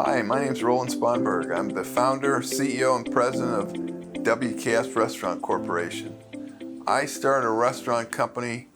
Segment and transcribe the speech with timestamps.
[0.00, 1.52] Hi, my name is Roland Spongberg.
[1.52, 3.72] I'm the founder, CEO, and president of
[4.22, 6.16] WKS Restaurant Corporation.
[6.86, 8.68] I started a restaurant company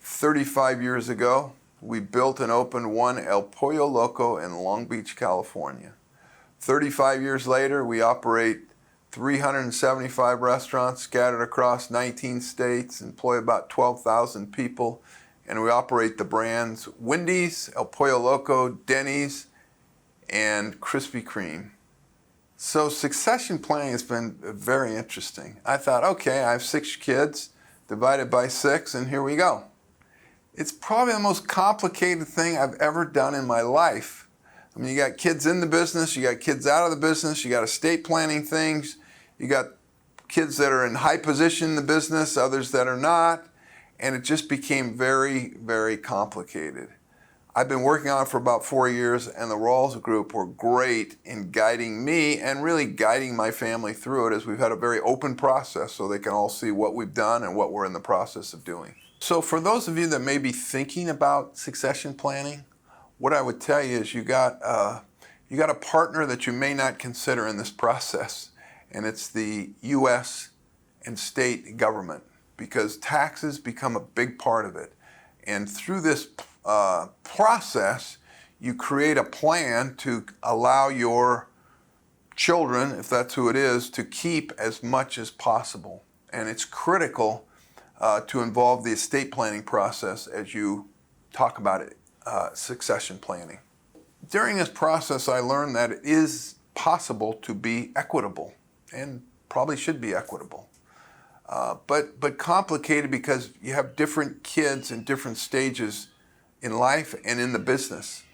[0.00, 1.54] 35 years ago.
[1.80, 5.94] We built and opened one El Pollo Loco in Long Beach, California.
[6.60, 8.68] 35 years later, we operate
[9.12, 15.02] 375 restaurants scattered across 19 states, employ about 12,000 people,
[15.48, 19.46] and we operate the brands Wendy's, El Pollo Loco, Denny's,
[20.30, 21.70] and Krispy Kreme.
[22.56, 25.60] So succession planning has been very interesting.
[25.64, 27.50] I thought, okay, I have six kids
[27.88, 29.64] divided by six, and here we go.
[30.54, 34.26] It's probably the most complicated thing I've ever done in my life.
[34.74, 37.44] I mean, you got kids in the business, you got kids out of the business,
[37.44, 38.96] you got estate planning things,
[39.38, 39.66] you got
[40.28, 43.44] kids that are in high position in the business, others that are not,
[44.00, 46.88] and it just became very, very complicated.
[47.58, 51.16] I've been working on it for about four years, and the Rawls Group were great
[51.24, 55.00] in guiding me and really guiding my family through it as we've had a very
[55.00, 57.98] open process so they can all see what we've done and what we're in the
[57.98, 58.94] process of doing.
[59.20, 62.66] So, for those of you that may be thinking about succession planning,
[63.16, 65.00] what I would tell you is you got, uh,
[65.48, 68.50] you got a partner that you may not consider in this process,
[68.90, 70.50] and it's the U.S.
[71.06, 72.22] and state government
[72.58, 74.92] because taxes become a big part of it.
[75.44, 76.28] And through this
[76.66, 78.18] uh, process,
[78.60, 81.48] you create a plan to allow your
[82.34, 86.02] children, if that's who it is, to keep as much as possible.
[86.30, 87.46] And it's critical
[88.00, 90.88] uh, to involve the estate planning process as you
[91.32, 93.58] talk about it, uh, succession planning.
[94.28, 98.54] During this process, I learned that it is possible to be equitable
[98.92, 100.68] and probably should be equitable.
[101.48, 106.08] Uh, but, but complicated because you have different kids in different stages
[106.66, 108.24] in life and in the business.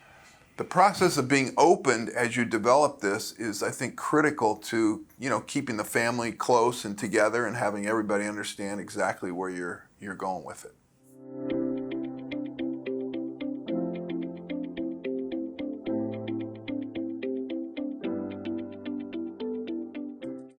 [0.56, 5.30] The process of being opened as you develop this is, I think, critical to you
[5.30, 10.14] know keeping the family close and together and having everybody understand exactly where you're you're
[10.14, 10.74] going with it.